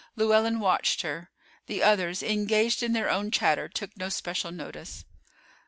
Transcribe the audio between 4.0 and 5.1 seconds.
special notice.